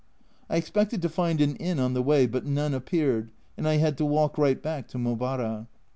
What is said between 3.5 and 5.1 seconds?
and I had to walk right back to